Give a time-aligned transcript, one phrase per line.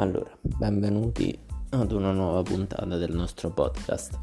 [0.00, 1.36] Allora, benvenuti
[1.70, 4.16] ad una nuova puntata del nostro podcast.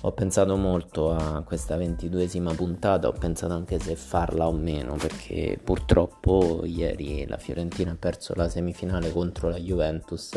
[0.00, 5.60] Ho pensato molto a questa ventiduesima puntata, ho pensato anche se farla o meno, perché
[5.62, 10.32] purtroppo ieri la Fiorentina ha perso la semifinale contro la Juventus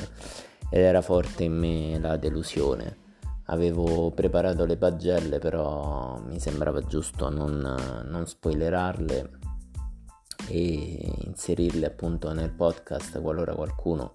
[0.70, 2.98] ed era forte in me la delusione.
[3.46, 9.42] Avevo preparato le pagelle, però mi sembrava giusto non, non spoilerarle
[10.47, 14.13] e inserirle appunto nel podcast qualora qualcuno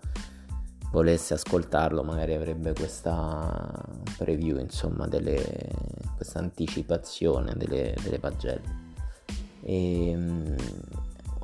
[0.90, 3.70] volesse ascoltarlo magari avrebbe questa
[4.16, 5.70] preview insomma delle,
[6.16, 8.86] questa anticipazione delle, delle pagelle.
[9.62, 10.56] E um,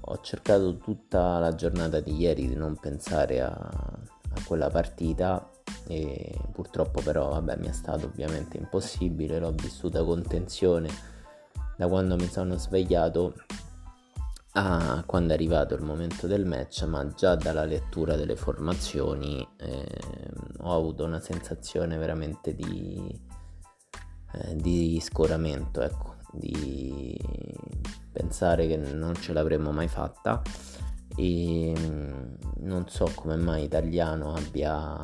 [0.07, 5.51] ho cercato tutta la giornata di ieri di non pensare a, a quella partita
[5.87, 10.89] e purtroppo però vabbè mi è stato ovviamente impossibile l'ho vissuta con tensione
[11.77, 13.35] da quando mi sono svegliato
[14.57, 19.87] a quando è arrivato il momento del match, ma già dalla lettura delle formazioni eh,
[20.59, 23.21] ho avuto una sensazione veramente di,
[24.33, 27.19] eh, di scoramento, ecco, di
[28.13, 30.41] pensare che non ce l'avremmo mai fatta.
[31.17, 34.97] E mm, non so come mai Italiano abbia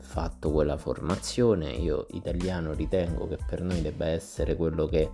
[0.00, 1.70] fatto quella formazione.
[1.70, 5.08] Io Italiano ritengo che per noi debba essere quello che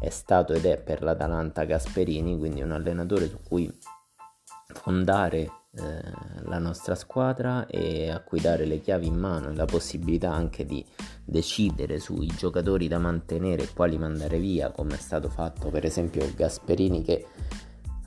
[0.00, 3.70] è stato ed è per l'Atalanta Gasperini, quindi un allenatore su cui
[4.72, 6.02] fondare eh,
[6.44, 10.64] la nostra squadra e a cui dare le chiavi in mano e la possibilità anche
[10.64, 10.84] di
[11.24, 16.28] decidere sui giocatori da mantenere e quali mandare via, come è stato fatto per esempio
[16.34, 17.26] Gasperini che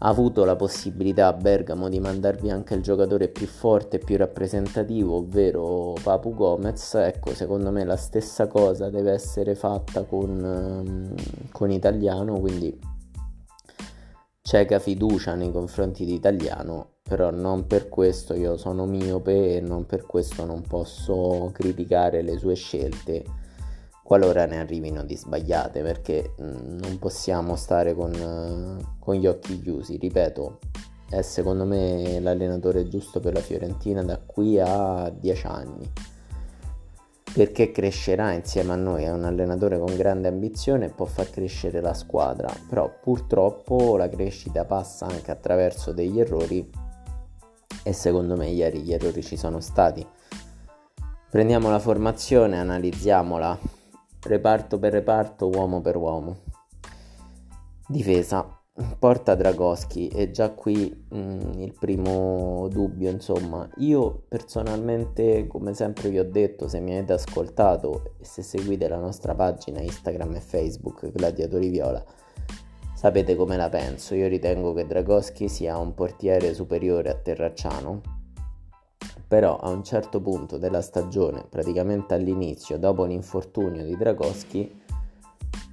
[0.05, 5.17] avuto la possibilità a Bergamo di mandarvi anche il giocatore più forte e più rappresentativo,
[5.17, 6.95] ovvero Papu Gomez.
[6.95, 11.15] Ecco, secondo me la stessa cosa deve essere fatta con, ehm,
[11.51, 12.77] con Italiano, quindi
[14.41, 19.85] cieca fiducia nei confronti di Italiano, però non per questo io sono miope e non
[19.85, 23.23] per questo non posso criticare le sue scelte
[24.03, 29.59] qualora ne arrivino di sbagliate, perché mm, non possiamo stare con, uh, con gli occhi
[29.61, 30.59] chiusi, ripeto,
[31.09, 35.91] è secondo me l'allenatore giusto per la Fiorentina da qui a 10 anni
[37.33, 41.81] perché crescerà insieme a noi, è un allenatore con grande ambizione e può far crescere
[41.81, 46.69] la squadra, però purtroppo la crescita passa anche attraverso degli errori
[47.81, 50.05] e secondo me ieri gli errori ci sono stati.
[51.27, 53.57] Prendiamo la formazione, analizziamola
[54.25, 56.37] reparto per reparto, uomo per uomo.
[57.87, 58.59] Difesa,
[58.97, 66.09] porta Dragoschi e già qui mh, mm, il primo dubbio, insomma, io personalmente, come sempre
[66.09, 70.39] vi ho detto, se mi avete ascoltato e se seguite la nostra pagina Instagram e
[70.39, 72.03] Facebook Gladiatori Viola,
[72.95, 74.15] sapete come la penso.
[74.15, 78.12] Io ritengo che Dragoschi sia un portiere superiore a Terracciano
[79.33, 84.81] però a un certo punto della stagione, praticamente all'inizio, dopo l'infortunio di Dragoschi,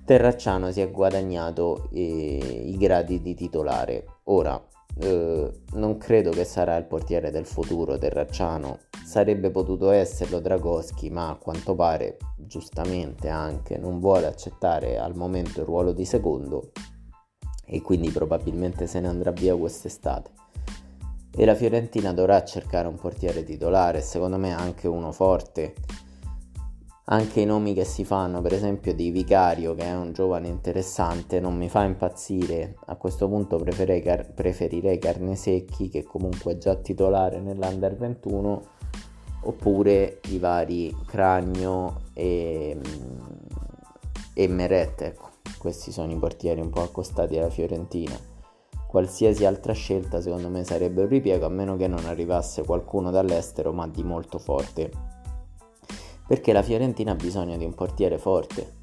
[0.02, 4.20] Terracciano si è guadagnato eh, i gradi di titolare.
[4.24, 4.58] Ora,
[4.98, 11.28] eh, non credo che sarà il portiere del futuro Terracciano, sarebbe potuto esserlo Dragoschi, ma
[11.28, 16.72] a quanto pare, giustamente anche, non vuole accettare al momento il ruolo di secondo
[17.66, 20.39] e quindi probabilmente se ne andrà via quest'estate
[21.32, 25.74] e la Fiorentina dovrà cercare un portiere titolare, secondo me anche uno forte.
[27.12, 31.40] Anche i nomi che si fanno, per esempio di Vicario, che è un giovane interessante,
[31.40, 32.76] non mi fa impazzire.
[32.86, 38.62] A questo punto preferirei, preferirei Carnesecchi, che comunque è già titolare nell'Under 21,
[39.42, 42.78] oppure i vari Cragno e,
[44.34, 45.00] e Meret.
[45.02, 48.29] Ecco, questi sono i portieri un po' accostati alla Fiorentina
[48.90, 53.72] qualsiasi altra scelta secondo me sarebbe un ripiego a meno che non arrivasse qualcuno dall'estero
[53.72, 54.90] ma di molto forte.
[56.26, 58.78] Perché la Fiorentina ha bisogno di un portiere forte.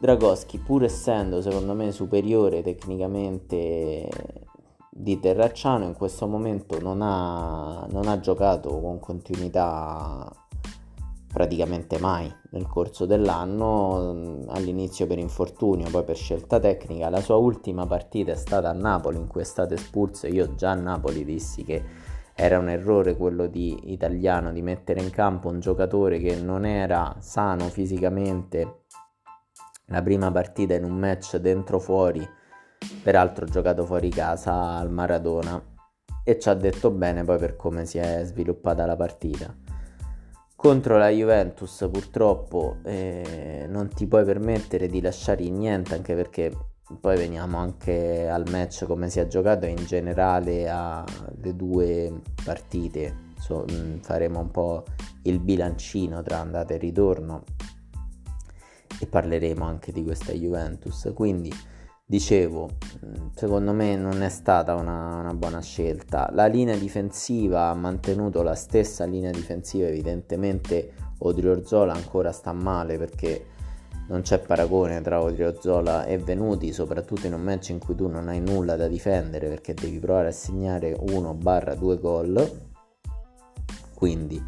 [0.00, 4.08] Dragoschi pur essendo secondo me superiore tecnicamente
[4.90, 10.28] di Terracciano in questo momento non ha, non ha giocato con continuità
[11.32, 17.08] praticamente mai nel corso dell'anno, mm, all'inizio per infortunio, poi per scelta tecnica.
[17.08, 20.26] La sua ultima partita è stata a Napoli in cui è stato espulso.
[20.26, 21.82] Io già a Napoli dissi che
[22.34, 27.16] era un errore quello di italiano di mettere in campo un giocatore che non era
[27.20, 28.84] sano fisicamente.
[29.86, 32.26] La prima partita in un match dentro fuori,
[33.02, 35.62] peraltro giocato fuori casa al Maradona
[36.24, 39.59] e ci ha detto bene poi per come si è sviluppata la partita
[40.60, 46.54] contro la Juventus purtroppo eh, non ti puoi permettere di lasciare niente anche perché
[47.00, 52.12] poi veniamo anche al match come si è giocato e in generale alle due
[52.44, 54.84] partite so, mm, faremo un po'
[55.22, 57.44] il bilancino tra andata e ritorno
[59.00, 61.10] e parleremo anche di questa Juventus.
[61.14, 61.50] Quindi
[62.10, 62.68] dicevo,
[63.06, 66.28] mm, secondo me non è stata una, una, buona scelta.
[66.32, 73.44] La linea difensiva ha mantenuto la stessa linea difensiva, evidentemente Odriozola ancora sta male perché
[74.08, 78.26] non c'è paragone tra Odriozola e Venuti, soprattutto in un match in cui tu non
[78.26, 82.60] hai nulla da difendere perché devi provare a segnare 1-2 gol.
[83.94, 84.42] Quindi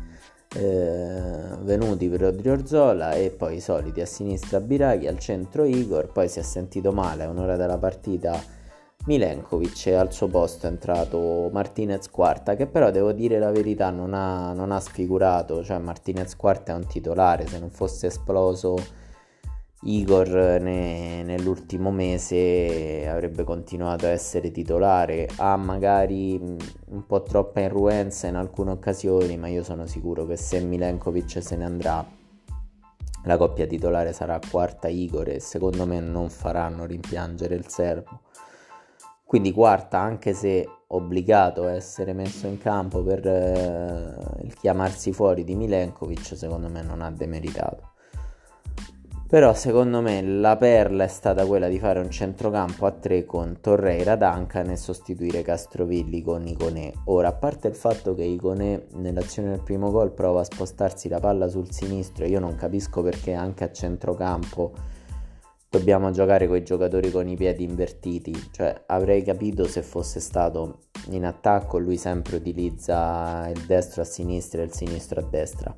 [0.54, 6.28] eh, Venuti per Odriozola e poi i soliti a sinistra Biraghi, al centro Igor, poi
[6.28, 8.60] si è sentito male a un'ora della partita
[9.04, 13.90] Milenkovic e al suo posto è entrato Martinez Quarta che però devo dire la verità
[13.90, 18.76] non ha, non ha sfigurato, cioè Martinez Quarta è un titolare, se non fosse esploso
[19.84, 20.28] Igor
[20.60, 28.36] ne, nell'ultimo mese avrebbe continuato a essere titolare, ha magari un po' troppa irruenza in
[28.36, 32.20] alcune occasioni, ma io sono sicuro che se Milenkovic se ne andrà
[33.24, 38.22] la coppia titolare sarà quarta Igor e secondo me non faranno rimpiangere il serbo.
[39.24, 45.44] Quindi quarta, anche se obbligato a essere messo in campo per eh, il chiamarsi fuori
[45.44, 47.91] di Milenkovic, secondo me non ha demeritato.
[49.32, 53.60] Però secondo me la perla è stata quella di fare un centrocampo a 3 con
[53.62, 56.92] Torreira Duncan e sostituire Castrovilli con Iconè.
[57.06, 61.18] Ora, a parte il fatto che Iconè nell'azione del primo gol prova a spostarsi la
[61.18, 64.74] palla sul sinistro, io non capisco perché anche a centrocampo
[65.70, 68.50] dobbiamo giocare con i giocatori con i piedi invertiti.
[68.50, 74.60] Cioè, avrei capito se fosse stato in attacco, lui sempre utilizza il destro a sinistra
[74.60, 75.74] e il sinistro a destra.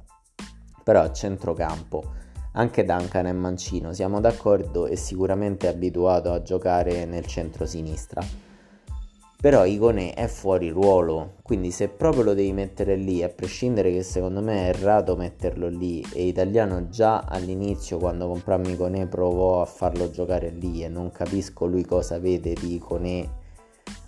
[0.82, 2.22] Però a centrocampo
[2.56, 8.22] anche Duncan è mancino, siamo d'accordo e sicuramente abituato a giocare nel centro-sinistra.
[9.40, 14.02] Però Iconè è fuori ruolo, quindi se proprio lo devi mettere lì, a prescindere che
[14.02, 19.66] secondo me è errato metterlo lì, e Italiano già all'inizio quando comprammo Iconè provò a
[19.66, 23.28] farlo giocare lì e non capisco lui cosa vede di Iconè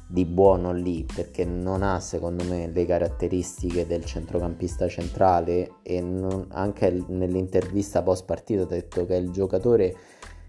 [0.08, 6.46] di buono lì perché non ha secondo me le caratteristiche del centrocampista centrale e non,
[6.50, 9.96] anche nell'intervista post partita ha detto che è il giocatore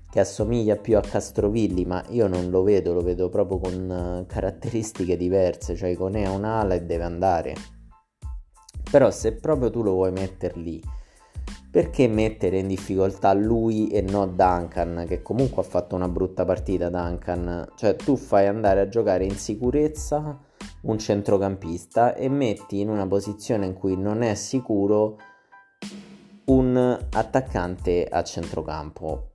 [0.10, 5.18] che assomiglia più a Castrovilli ma io non lo vedo lo vedo proprio con caratteristiche
[5.18, 7.56] diverse cioè con è un'ala e deve andare.
[8.90, 10.82] Però se proprio tu lo vuoi mettere lì
[11.78, 16.90] perché mettere in difficoltà lui e no Duncan, che comunque ha fatto una brutta partita
[16.90, 17.68] Duncan?
[17.76, 20.40] Cioè tu fai andare a giocare in sicurezza
[20.82, 25.18] un centrocampista e metti in una posizione in cui non è sicuro
[26.46, 29.34] un attaccante a centrocampo.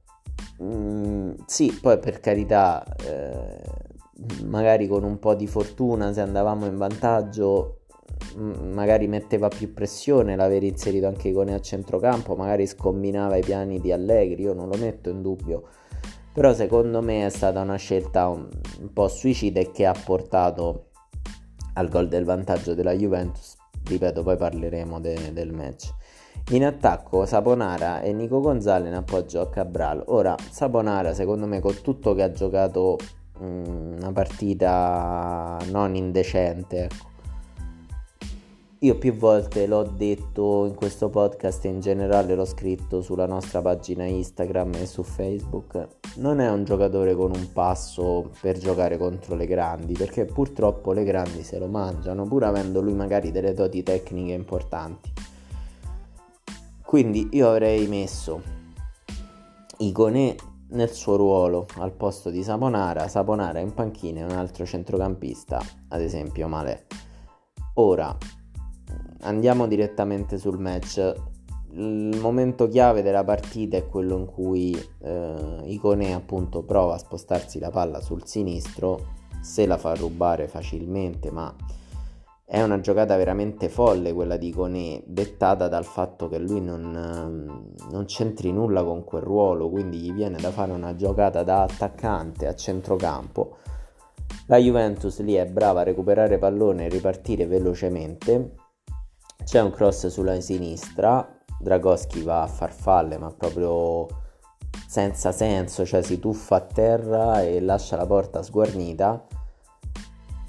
[0.64, 3.62] Mm, sì, poi per carità, eh,
[4.46, 7.81] magari con un po' di fortuna se andavamo in vantaggio
[8.36, 13.92] magari metteva più pressione l'aver inserito anche Icone a centrocampo, magari scombinava i piani di
[13.92, 15.64] Allegri, io non lo metto in dubbio.
[16.32, 18.48] Però secondo me è stata una scelta un,
[18.80, 20.86] un po' suicida e che ha portato
[21.74, 23.56] al gol del vantaggio della Juventus.
[23.84, 25.92] Ripeto, poi parleremo de, del match.
[26.50, 30.02] In attacco Saponara e Nico Gonzalez in appoggio a Cabral.
[30.06, 32.96] Ora, Saponara secondo me con tutto che ha giocato
[33.38, 37.10] mh, una partita non indecente, ecco
[38.84, 43.62] io più volte l'ho detto in questo podcast e in generale l'ho scritto sulla nostra
[43.62, 45.86] pagina Instagram e su Facebook.
[46.16, 51.04] Non è un giocatore con un passo per giocare contro le grandi, perché purtroppo le
[51.04, 55.12] grandi se lo mangiano, pur avendo lui magari delle doti tecniche importanti.
[56.84, 58.42] Quindi io avrei messo
[59.78, 60.34] Iconè
[60.70, 66.00] nel suo ruolo al posto di Saponara, Saponara in panchina e un altro centrocampista, ad
[66.00, 66.82] esempio Malè.
[67.74, 68.14] Ora,
[69.20, 71.14] andiamo direttamente sul match.
[71.74, 77.58] Il momento chiave della partita è quello in cui eh, Icone appunto prova a spostarsi
[77.58, 81.54] la palla sul sinistro, se la fa rubare facilmente, ma
[82.44, 88.04] è una giocata veramente folle quella di Icone, dettata dal fatto che lui non, non
[88.04, 92.54] c'entri nulla con quel ruolo, quindi gli viene da fare una giocata da attaccante a
[92.54, 93.56] centrocampo.
[94.48, 98.56] La Juventus lì è brava a recuperare pallone e ripartire velocemente
[99.44, 104.06] c'è un cross sulla sinistra, Dragoschi va a farfalle ma proprio
[104.86, 109.26] senza senso, cioè si tuffa a terra e lascia la porta sguarnita.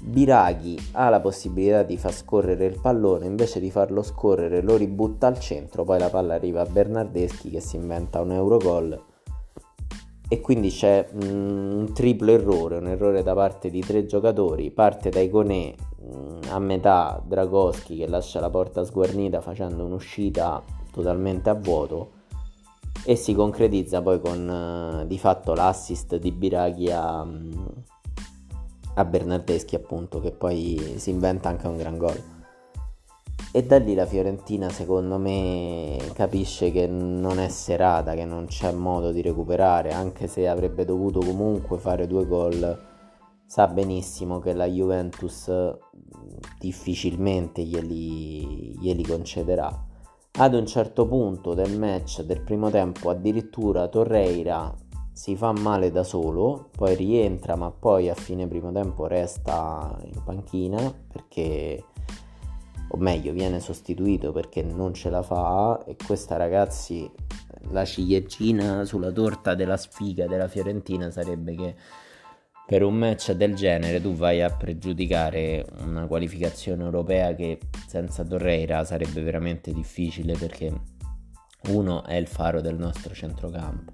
[0.00, 5.26] Biraghi ha la possibilità di far scorrere il pallone, invece di farlo scorrere lo ributta
[5.26, 9.12] al centro, poi la palla arriva a Bernardeschi che si inventa un Eurogol
[10.28, 15.10] e quindi c'è mm, un triplo errore, un errore da parte di tre giocatori, parte
[15.10, 21.54] da Iconè, mm, a metà Dragoschi che lascia la porta sguarnita facendo un'uscita totalmente a
[21.54, 22.22] vuoto.
[23.04, 27.26] E si concretizza poi con uh, di fatto l'assist di Biraghi a,
[28.94, 32.33] a Bernardeschi appunto che poi si inventa anche un gran gol
[33.52, 38.72] e da lì la Fiorentina secondo me capisce che non è serata, che non c'è
[38.72, 42.78] modo di recuperare, anche se avrebbe dovuto comunque fare due gol,
[43.46, 45.48] sa benissimo che la Juventus
[46.58, 49.86] difficilmente glieli, glieli concederà.
[50.36, 54.74] Ad un certo punto del match del primo tempo addirittura Torreira
[55.12, 60.20] si fa male da solo, poi rientra ma poi a fine primo tempo resta in
[60.24, 61.84] panchina perché
[62.94, 67.10] o meglio viene sostituito perché non ce la fa e questa ragazzi
[67.70, 71.74] la ciliegina sulla torta della sfiga della Fiorentina sarebbe che
[72.66, 78.84] per un match del genere tu vai a pregiudicare una qualificazione europea che senza Torreira
[78.84, 80.72] sarebbe veramente difficile perché
[81.70, 83.92] uno è il faro del nostro centrocampo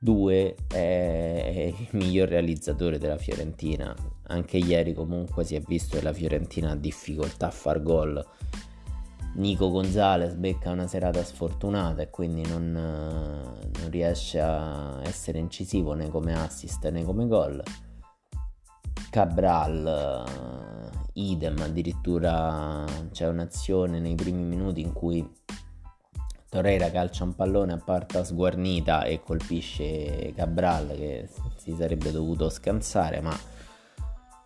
[0.00, 3.94] 2 è il miglior realizzatore della Fiorentina.
[4.28, 8.24] Anche ieri comunque si è visto che la Fiorentina ha difficoltà a far gol.
[9.34, 16.08] Nico Gonzalez becca una serata sfortunata e quindi non, non riesce a essere incisivo né
[16.08, 17.60] come assist né come gol.
[19.10, 20.24] Cabral,
[21.14, 25.28] idem, addirittura c'è un'azione nei primi minuti in cui
[26.48, 33.20] Torreira calcia un pallone a porta sguarnita e colpisce Cabral che si sarebbe dovuto scansare,
[33.20, 33.38] ma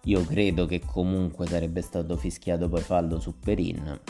[0.04, 4.00] io credo che comunque sarebbe stato fischiato poi fallo su Perin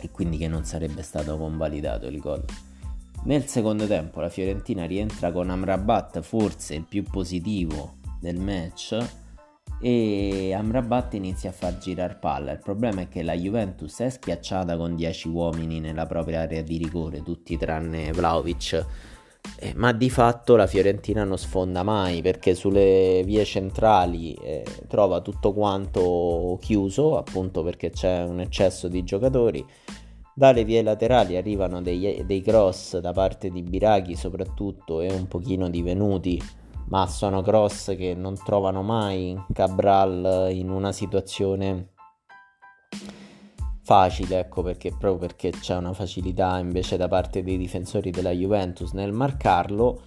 [0.00, 2.44] e quindi che non sarebbe stato convalidato il gol.
[3.24, 9.21] Nel secondo tempo la Fiorentina rientra con Amrabat forse il più positivo del match
[9.84, 12.52] e Amrabat inizia a far girare palla.
[12.52, 16.76] Il problema è che la Juventus è schiacciata con 10 uomini nella propria area di
[16.76, 18.86] rigore, tutti tranne Vlaovic.
[19.58, 25.20] Eh, ma di fatto la Fiorentina non sfonda mai perché sulle vie centrali eh, trova
[25.20, 29.66] tutto quanto chiuso, appunto perché c'è un eccesso di giocatori.
[30.32, 35.68] Dalle vie laterali arrivano dei, dei cross da parte di Biraghi soprattutto e un pochino
[35.68, 36.40] di Venuti
[36.92, 41.94] ma sono cross che non trovano mai Cabral in una situazione
[43.82, 48.92] facile, ecco perché proprio perché c'è una facilità invece da parte dei difensori della Juventus
[48.92, 50.02] nel marcarlo.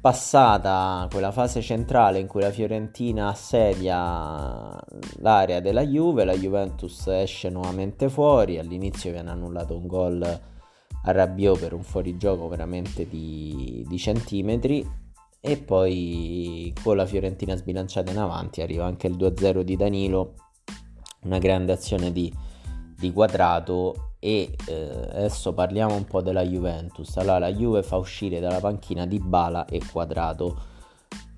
[0.00, 4.80] Passata quella fase centrale in cui la Fiorentina assedia
[5.16, 11.58] l'area della Juve, la Juventus esce nuovamente fuori, all'inizio viene annullato un gol a Rabiot
[11.58, 15.06] per un fuorigioco veramente di, di centimetri
[15.40, 20.34] e poi con la Fiorentina sbilanciata in avanti arriva anche il 2-0 di Danilo,
[21.22, 22.32] una grande azione di,
[22.96, 27.16] di quadrato e eh, adesso parliamo un po' della Juventus.
[27.18, 30.76] Allora la Juve fa uscire dalla panchina di Bala e quadrato.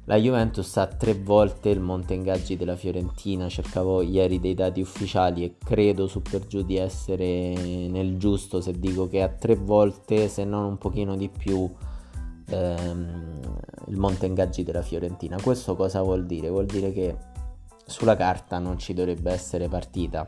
[0.04, 5.44] La Juventus ha tre volte il monte ingaggi della Fiorentina, cercavo ieri dei dati ufficiali
[5.44, 7.54] e credo su per giù di essere
[7.88, 11.70] nel giusto se dico che ha tre volte, se non un pochino di più,
[12.50, 13.40] ehm,
[13.86, 15.40] il monte ingaggi della Fiorentina.
[15.40, 16.48] Questo cosa vuol dire?
[16.48, 17.16] Vuol dire che
[17.86, 20.26] sulla carta non ci dovrebbe essere partita.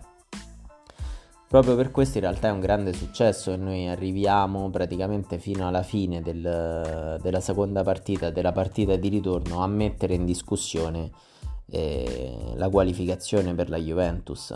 [1.48, 5.82] Proprio per questo in realtà è un grande successo e noi arriviamo praticamente fino alla
[5.82, 11.10] fine del, della seconda partita, della partita di ritorno, a mettere in discussione
[11.70, 14.54] eh, la qualificazione per la Juventus.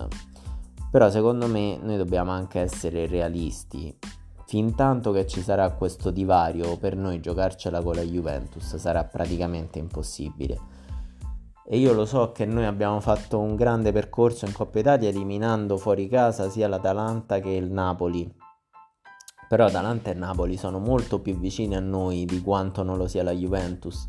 [0.90, 3.94] Però secondo me noi dobbiamo anche essere realisti
[4.48, 9.80] Fin tanto che ci sarà questo divario, per noi giocarcela con la Juventus sarà praticamente
[9.80, 10.60] impossibile.
[11.66, 15.76] E io lo so che noi abbiamo fatto un grande percorso in Coppa Italia eliminando
[15.76, 18.32] fuori casa sia l'Atalanta che il Napoli.
[19.48, 23.24] Però Atalanta e Napoli sono molto più vicini a noi di quanto non lo sia
[23.24, 24.08] la Juventus.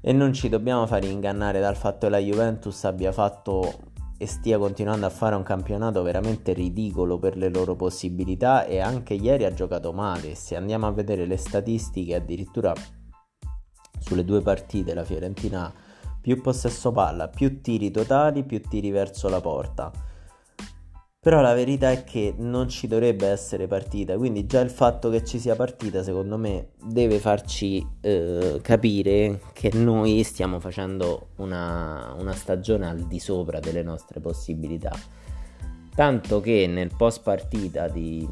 [0.00, 4.58] E non ci dobbiamo fare ingannare dal fatto che la Juventus abbia fatto e stia
[4.58, 9.54] continuando a fare un campionato veramente ridicolo per le loro possibilità e anche ieri ha
[9.54, 10.34] giocato male.
[10.34, 12.74] Se andiamo a vedere le statistiche, addirittura
[14.00, 15.72] sulle due partite la Fiorentina
[16.20, 19.92] più possesso palla, più tiri totali, più tiri verso la porta.
[21.20, 25.24] Però la verità è che non ci dovrebbe essere partita, quindi già il fatto che
[25.24, 32.32] ci sia partita secondo me deve farci eh, capire che noi stiamo facendo una, una
[32.32, 34.92] stagione al di sopra delle nostre possibilità.
[35.92, 38.24] Tanto che nel post partita di,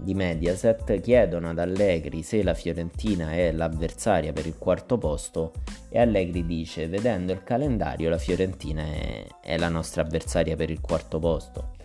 [0.00, 5.52] di Mediaset chiedono ad Allegri se la Fiorentina è l'avversaria per il quarto posto
[5.88, 10.80] e Allegri dice vedendo il calendario la Fiorentina è, è la nostra avversaria per il
[10.80, 11.76] quarto posto.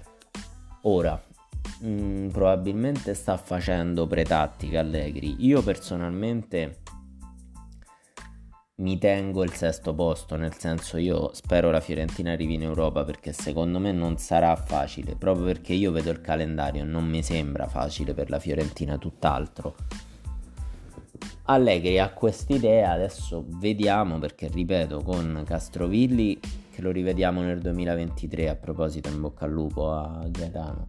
[0.84, 1.22] Ora,
[1.82, 5.46] mh, mm, probabilmente sta facendo pretattica Allegri.
[5.46, 6.82] Io personalmente
[8.76, 13.32] mi tengo il sesto posto, nel senso io spero la Fiorentina arrivi in Europa perché
[13.32, 18.14] secondo me non sarà facile, proprio perché io vedo il calendario, non mi sembra facile
[18.14, 19.76] per la Fiorentina, tutt'altro.
[21.46, 26.40] Allegri ha quest'idea, adesso vediamo perché ripeto con Castrovilli
[26.72, 30.88] che lo rivediamo nel 2023 a proposito in bocca al lupo a Gaetano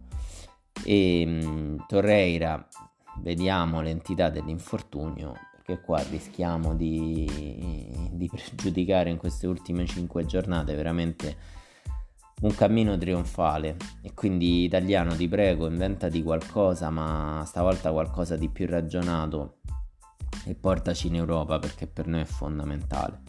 [0.83, 2.67] e mh, Torreira
[3.21, 11.37] vediamo l'entità dell'infortunio che qua rischiamo di, di pregiudicare in queste ultime 5 giornate veramente
[12.43, 13.77] un cammino trionfale.
[14.03, 19.61] E quindi italiano ti prego inventati qualcosa ma stavolta qualcosa di più ragionato
[20.45, 23.23] e portaci in Europa perché per noi è fondamentale.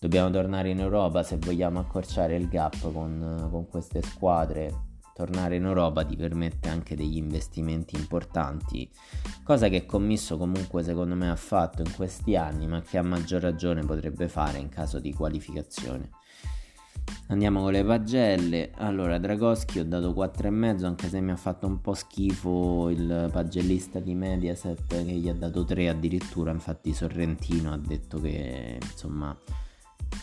[0.00, 5.64] Dobbiamo tornare in Europa se vogliamo accorciare il gap con, con queste squadre tornare in
[5.64, 8.88] Europa ti permette anche degli investimenti importanti,
[9.42, 13.40] cosa che Commisso comunque secondo me ha fatto in questi anni, ma che a maggior
[13.40, 16.10] ragione potrebbe fare in caso di qualificazione.
[17.28, 18.70] Andiamo con le pagelle.
[18.76, 24.00] Allora, Dragoschi ho dato 4,5, anche se mi ha fatto un po' schifo il pagellista
[24.00, 26.50] di Mediaset che gli ha dato 3 addirittura.
[26.50, 29.36] Infatti, Sorrentino ha detto che insomma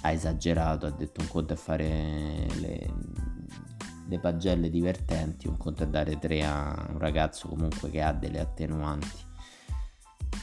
[0.01, 0.85] ha esagerato.
[0.85, 2.93] Ha detto un conto è fare le,
[4.09, 8.39] le pagelle divertenti, un conto è dare 3 a un ragazzo comunque che ha delle
[8.39, 9.27] attenuanti,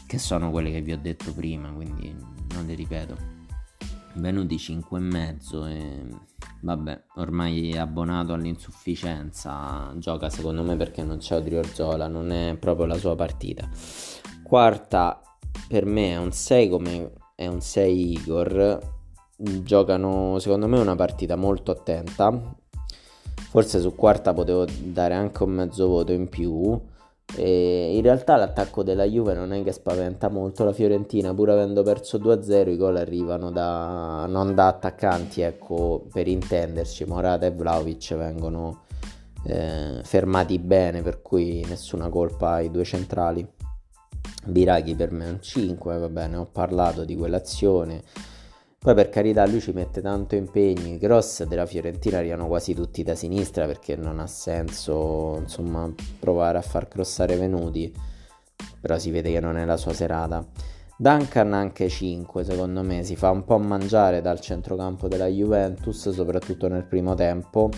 [0.06, 2.14] che sono quelle che vi ho detto prima, quindi
[2.54, 3.34] non le ripeto.
[4.14, 6.06] Venuti 5 e mezzo e
[6.60, 12.96] vabbè, ormai abbonato all'insufficienza, gioca secondo me perché non c'è Odriozola, non è proprio la
[12.96, 13.68] sua partita.
[14.42, 15.20] Quarta
[15.68, 18.94] per me è un 6 come è un 6 Igor,
[19.36, 22.54] giocano secondo me una partita molto attenta
[23.48, 26.78] Forse su quarta potevo dare anche un mezzo voto in più.
[27.34, 31.82] E in realtà l'attacco della Juve non è che spaventa molto la Fiorentina, pur avendo
[31.82, 38.14] perso 2-0, i gol arrivano da, non da attaccanti, ecco, per intenderci, Morata e Vlaovic
[38.14, 38.84] vengono
[39.44, 43.46] eh, fermati bene, per cui nessuna colpa ai due centrali.
[44.44, 48.02] Biraghi per me è un 5, va bene, ho parlato di quell'azione.
[48.86, 53.02] Poi per carità lui ci mette tanto impegno, i cross della Fiorentina arrivano quasi tutti
[53.02, 57.92] da sinistra perché non ha senso insomma provare a far crossare Venuti,
[58.80, 60.46] però si vede che non è la sua serata.
[60.96, 66.68] Duncan anche 5 secondo me, si fa un po' mangiare dal centrocampo della Juventus, soprattutto
[66.68, 67.70] nel primo tempo,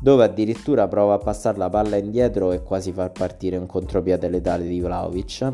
[0.00, 4.68] dove addirittura prova a passare la palla indietro e quasi far partire un contropiede letale
[4.68, 5.52] di Vlaovic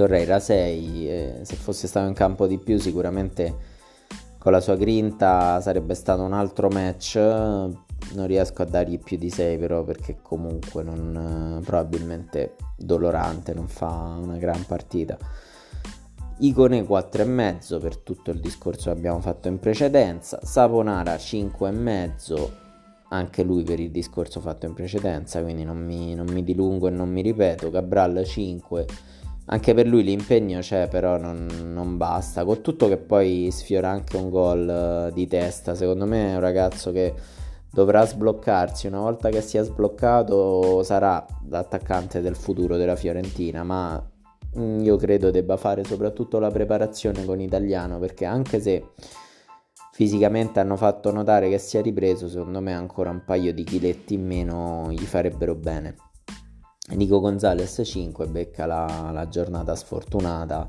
[0.00, 3.54] Torreira 6, eh, se fosse stato in campo di più sicuramente
[4.38, 9.28] con la sua grinta sarebbe stato un altro match, non riesco a dargli più di
[9.28, 15.18] 6 però perché comunque non, probabilmente dolorante, non fa una gran partita.
[16.38, 22.48] Icone 4,5 per tutto il discorso che abbiamo fatto in precedenza, Saponara 5,5
[23.10, 26.90] anche lui per il discorso fatto in precedenza, quindi non mi, non mi dilungo e
[26.90, 28.86] non mi ripeto, Cabral 5
[29.52, 32.44] anche per lui l'impegno c'è, però non, non, basta.
[32.44, 35.74] Con tutto che poi sfiora anche un gol uh, di testa.
[35.74, 37.12] Secondo me è un ragazzo che
[37.68, 38.86] dovrà sbloccarsi.
[38.86, 43.64] Una volta che sia sbloccato, sarà l'attaccante del futuro della Fiorentina.
[43.64, 44.00] Ma
[44.56, 47.98] mm, io credo debba fare soprattutto la preparazione con italiano.
[47.98, 48.90] Perché anche se
[49.92, 54.14] fisicamente hanno fatto notare che si è ripreso, secondo me ancora un paio di chiletti
[54.14, 56.09] in meno gli farebbero bene.
[56.92, 60.68] Nico Gonzalez 5 becca la, la giornata sfortunata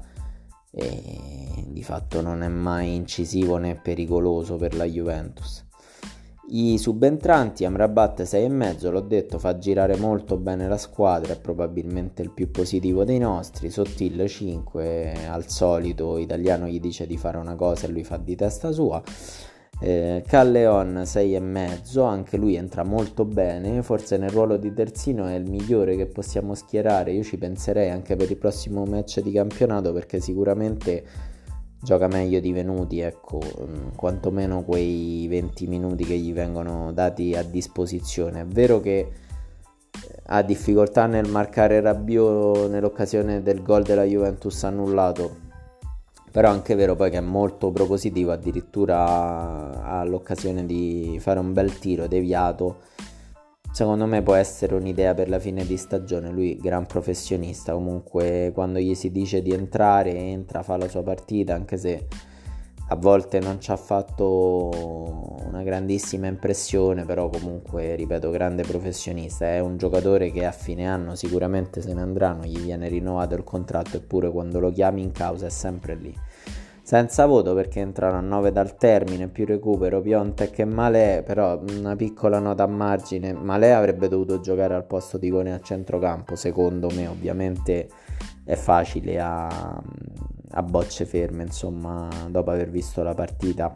[0.71, 5.65] e di fatto non è mai incisivo né pericoloso per la Juventus.
[6.53, 12.31] I subentranti Amrabat 6,5, l'ho detto, fa girare molto bene la squadra, è probabilmente il
[12.31, 13.69] più positivo dei nostri.
[13.69, 18.35] Sottil 5, al solito italiano gli dice di fare una cosa e lui fa di
[18.35, 19.01] testa sua.
[19.83, 25.49] Eh, Calleon 6,5, anche lui entra molto bene, forse nel ruolo di terzino è il
[25.49, 30.19] migliore che possiamo schierare, io ci penserei anche per il prossimo match di campionato perché
[30.19, 31.03] sicuramente
[31.81, 37.41] gioca meglio di Venuti, ecco, mm, quantomeno quei 20 minuti che gli vengono dati a
[37.41, 38.41] disposizione.
[38.41, 39.09] È vero che eh,
[40.25, 45.40] ha difficoltà nel marcare Rabiot nell'occasione del gol della Juventus annullato
[46.31, 51.53] però è anche vero poi che è molto propositivo addirittura ha l'occasione di fare un
[51.53, 52.89] bel tiro deviato
[53.71, 56.29] secondo me può essere un'idea per la fine di stagione.
[56.29, 61.55] Lui, gran professionista, comunque quando gli si dice di entrare, entra, fa la sua partita,
[61.55, 62.07] anche se
[62.91, 64.69] a volte non ci ha fatto
[65.45, 69.45] una grandissima impressione, però comunque, ripeto, grande professionista.
[69.45, 73.45] È un giocatore che a fine anno sicuramente se ne andranno, gli viene rinnovato il
[73.45, 76.13] contratto, eppure quando lo chiami in causa è sempre lì
[76.83, 81.95] senza voto perché entrano a 9 dal termine, più recupero, Piontek e Malè, però una
[81.95, 86.89] piccola nota a margine, Malè avrebbe dovuto giocare al posto di Cone a centrocampo, secondo
[86.93, 87.87] me ovviamente
[88.43, 89.81] è facile a,
[90.51, 93.71] a bocce ferme, insomma, dopo aver visto la partita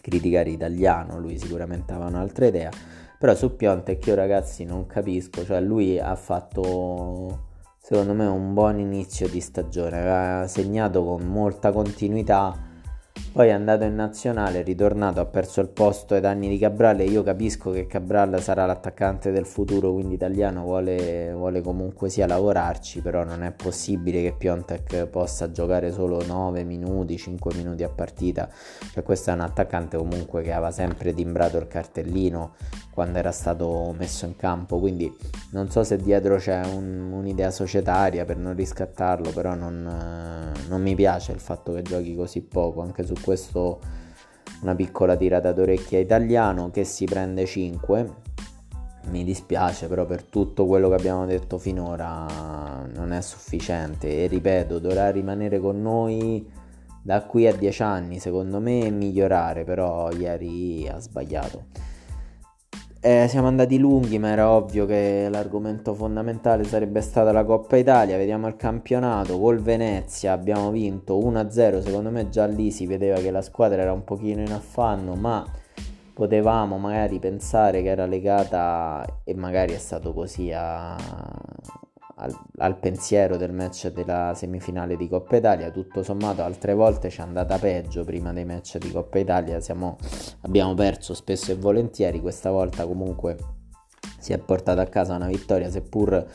[0.00, 2.70] criticare italiano, lui sicuramente aveva un'altra idea,
[3.18, 7.48] però su Piontek io ragazzi non capisco, cioè lui ha fatto
[7.78, 12.68] secondo me un buon inizio di stagione, aveva segnato con molta continuità
[13.32, 17.00] poi è andato in nazionale, è ritornato, ha perso il posto ai danni di Cabral
[17.00, 23.00] io capisco che Cabral sarà l'attaccante del futuro, quindi italiano vuole, vuole comunque sia lavorarci,
[23.00, 28.48] però non è possibile che Piontek possa giocare solo 9 minuti, 5 minuti a partita.
[28.92, 32.54] Cioè questo è un attaccante comunque che aveva sempre timbrato il cartellino
[32.92, 35.10] quando era stato messo in campo, quindi
[35.52, 40.94] non so se dietro c'è un, un'idea societaria per non riscattarlo, però non, non mi
[40.94, 43.80] piace il fatto che giochi così poco, anche su questo
[44.62, 48.28] una piccola tirata d'orecchia italiano che si prende 5
[49.08, 54.24] mi dispiace però per tutto quello che abbiamo detto finora non è sufficiente.
[54.24, 56.46] E ripeto dovrà rimanere con noi
[57.02, 61.64] da qui a 10 anni secondo me migliorare però ieri ha sbagliato
[63.02, 68.18] eh, siamo andati lunghi, ma era ovvio che l'argomento fondamentale sarebbe stata la Coppa Italia.
[68.18, 70.32] Vediamo il campionato col Venezia.
[70.32, 71.80] Abbiamo vinto 1-0.
[71.80, 75.46] Secondo me già lì si vedeva che la squadra era un pochino in affanno, ma
[76.12, 80.94] potevamo magari pensare che era legata, e magari è stato così, a,
[82.20, 85.70] al, al, pensiero del match della semifinale di Coppa Italia.
[85.70, 89.60] Tutto sommato, altre volte ci è andata peggio prima dei match di Coppa Italia.
[89.60, 89.96] Siamo,
[90.42, 92.20] abbiamo perso spesso e volentieri.
[92.20, 93.36] Questa volta, comunque,
[94.18, 96.26] si è portata a casa una vittoria, seppur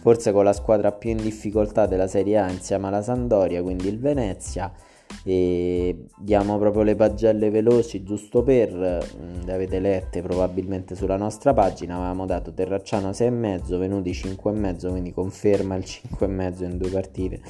[0.00, 3.98] forse con la squadra più in difficoltà della Serie A insieme alla Sandoria, quindi il
[3.98, 4.72] Venezia
[5.22, 11.52] e diamo proprio le pagelle veloci giusto per mm, le avete lette probabilmente sulla nostra
[11.54, 17.40] pagina avevamo dato Terracciano 6,5 venuti 5,5 quindi conferma il 5,5 in due partite.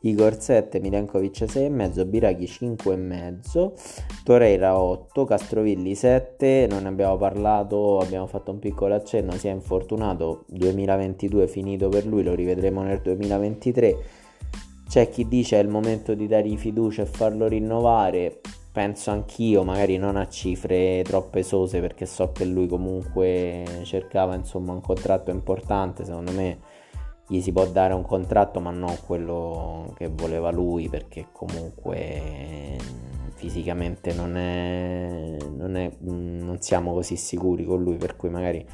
[0.00, 3.72] Igor 7 Milenkovic 6,5 Biraghi 5,5
[4.22, 9.50] Torreira 8 Castrovilli 7 non ne abbiamo parlato abbiamo fatto un piccolo accenno si è
[9.50, 14.26] infortunato 2022 finito per lui lo rivedremo nel 2023
[14.88, 18.40] c'è chi dice è il momento di dargli fiducia e farlo rinnovare.
[18.72, 24.72] Penso anch'io, magari non a cifre troppo esose perché so che lui comunque cercava insomma
[24.72, 26.04] un contratto importante.
[26.04, 26.58] Secondo me
[27.26, 32.78] gli si può dare un contratto, ma non quello che voleva lui perché comunque
[33.34, 37.96] fisicamente non, è, non, è, non siamo così sicuri con lui.
[37.96, 38.64] Per cui magari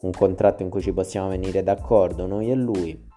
[0.00, 3.08] un contratto in cui ci possiamo venire d'accordo noi e lui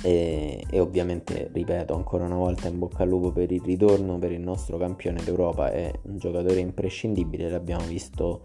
[0.00, 4.32] e, e, ovviamente ripeto ancora una volta in bocca al lupo per il ritorno per
[4.32, 8.42] il nostro campione d'Europa è un giocatore imprescindibile l'abbiamo visto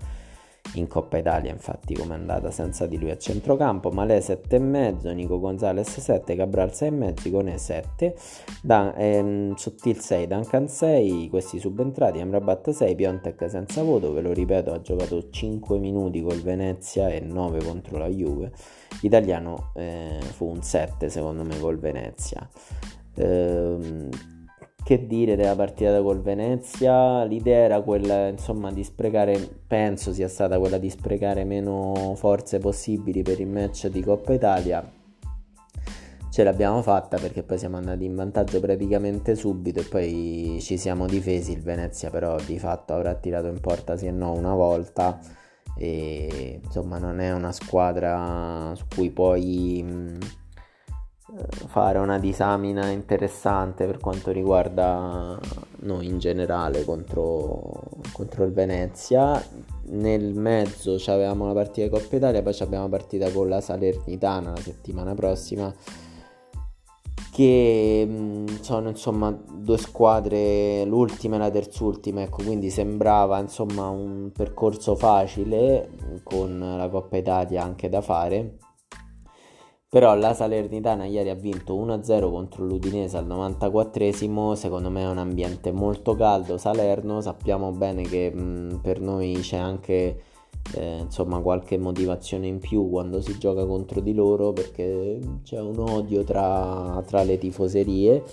[0.74, 3.90] in Coppa Italia infatti come è andata senza di lui a centrocampo.
[3.90, 8.16] Malè 7,5 Nico Gonzalez 7 Cabral 6,5 Icone 7
[8.62, 14.34] Dan, ehm, Sottil 6 Duncan 6 questi subentrati Amrabat 6 Piontek senza voto ve lo
[14.34, 18.52] ripeto ha giocato 5 minuti col Venezia e 9 contro la Juve.
[19.02, 22.48] Italiano eh, fu un 7 secondo me col Venezia.
[23.16, 24.10] Ehm,
[24.88, 27.26] che dire della partita col Venezia?
[27.26, 33.22] L'idea era quella, insomma, di sprecare, penso sia stata quella di sprecare meno forze possibili
[33.22, 34.90] per il match di Coppa Italia.
[36.32, 41.06] Ce l'abbiamo fatta perché poi siamo andati in vantaggio praticamente subito e poi ci siamo
[41.06, 41.52] difesi.
[41.52, 45.20] Il Venezia però di fatto avrà tirato in porta sì e no una volta
[45.76, 49.84] e insomma non è una squadra su cui poi
[51.68, 55.38] fare una disamina interessante per quanto riguarda
[55.80, 59.44] noi in generale contro, contro il Venezia.
[59.90, 64.52] Nel mezzo avevamo la partita di Coppa Italia, poi abbiamo la partita con la Salernitana
[64.52, 65.74] la settimana prossima
[67.32, 74.96] che sono insomma due squadre, l'ultima e la terzultima, ecco, quindi sembrava insomma un percorso
[74.96, 75.90] facile
[76.24, 78.58] con la Coppa Italia anche da fare
[79.98, 85.18] però la Salernitana ieri ha vinto 1-0 contro l'Udinese al 94esimo, secondo me è un
[85.18, 86.60] ambiente molto caldo.
[86.60, 90.22] Salerno, sappiamo bene che mh, per noi c'è anche
[90.76, 95.80] eh, insomma qualche motivazione in più quando si gioca contro di loro perché c'è un
[95.80, 98.24] odio tra, tra le tifoserie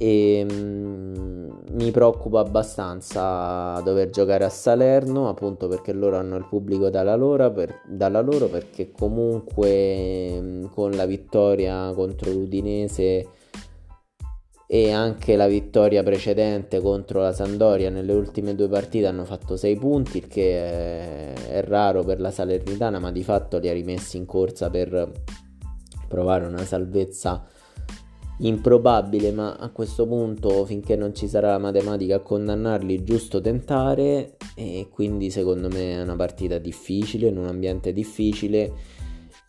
[0.00, 6.88] e mm, mi preoccupa abbastanza dover giocare a Salerno appunto perché loro hanno il pubblico
[6.88, 13.26] dalla loro, per, dalla loro perché comunque mm, con la vittoria contro l'Udinese
[14.70, 19.76] e anche la vittoria precedente contro la Sandoria nelle ultime due partite hanno fatto 6
[19.76, 24.18] punti, il che è, è raro per la Salernitana, ma di fatto li ha rimessi
[24.18, 25.10] in corsa per
[26.06, 27.46] provare una salvezza
[28.38, 34.36] improbabile, ma a questo punto finché non ci sarà la matematica a condannarli, giusto tentare
[34.54, 38.72] e quindi secondo me è una partita difficile, in un ambiente difficile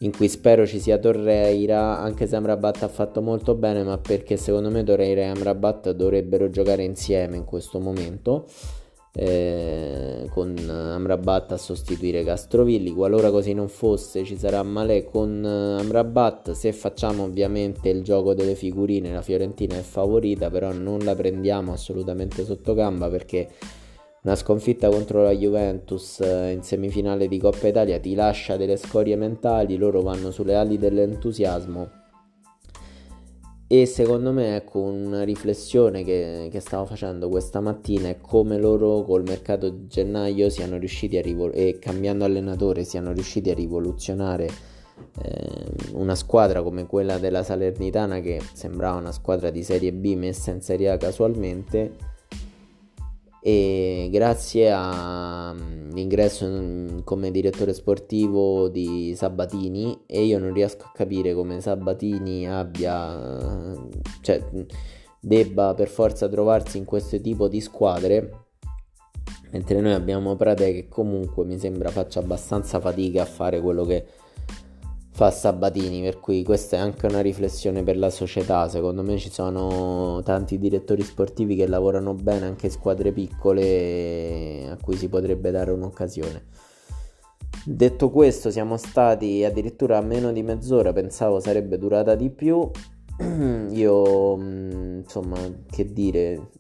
[0.02, 4.38] in cui spero ci sia Torreira, anche se Amrabat ha fatto molto bene, ma perché
[4.38, 8.46] secondo me Torreira e Amrabat dovrebbero giocare insieme in questo momento.
[9.22, 12.94] Eh, con Amrabat a sostituire Castrovilli.
[12.94, 16.52] Qualora così non fosse, ci sarà Malè con Amrabat.
[16.52, 21.74] Se facciamo ovviamente il gioco delle figurine, la Fiorentina è favorita, però non la prendiamo
[21.74, 23.50] assolutamente sotto gamba perché
[24.22, 29.18] una sconfitta contro la Juventus eh, in semifinale di Coppa Italia ti lascia delle scorie
[29.18, 31.99] mentali, loro vanno sulle ali dell'entusiasmo.
[33.72, 39.04] E secondo me, ecco, una riflessione che, che stavo facendo questa mattina è come loro
[39.04, 44.50] col mercato di gennaio siano riusciti a rivol- e cambiando allenatore siano riusciti a rivoluzionare
[45.22, 50.50] eh, una squadra come quella della Salernitana che sembrava una squadra di Serie B messa
[50.50, 51.94] in Serie A casualmente
[53.42, 61.34] e grazie all'ingresso mm, come direttore sportivo di Sabatini e io non riesco a capire
[61.34, 63.74] come Sabatini abbia
[64.22, 64.44] cioè
[65.22, 68.48] debba per forza trovarsi in questo tipo di squadre
[69.52, 74.06] mentre noi abbiamo Prate che comunque mi sembra faccia abbastanza fatica a fare quello che
[75.20, 78.70] fa Sabatini, per cui questa è anche una riflessione per la società.
[78.70, 84.96] Secondo me ci sono tanti direttori sportivi che lavorano bene anche squadre piccole a cui
[84.96, 86.46] si potrebbe dare un'occasione.
[87.66, 92.72] Detto questo, siamo stati addirittura a meno di mezz'ora, pensavo sarebbe durata di più.
[93.72, 95.36] Io, mm, insomma,
[95.70, 96.52] che dire,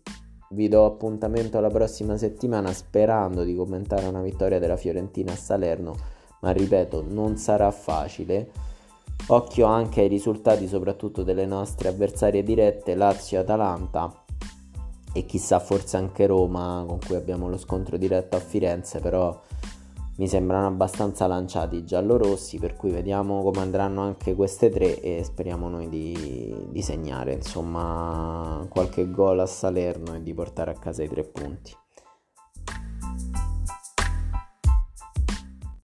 [0.49, 6.17] vi do appuntamento alla prossima settimana sperando di commentare una vittoria della Fiorentina a Salerno
[6.41, 8.52] ma ripeto, non sarà facile.
[9.28, 14.23] Occhio anche ai risultati soprattutto delle nostre avversarie dirette, Lazio Atalanta
[15.13, 19.39] e chissà forse anche Roma con cui abbiamo lo scontro diretto a Firenze, però
[20.19, 25.23] mi sembrano abbastanza lanciati i giallorossi, per cui vediamo come andranno anche queste tre e
[25.23, 31.04] speriamo noi di, di segnare insomma qualche gol a Salerno e di portare a casa
[31.04, 31.78] i tre punti.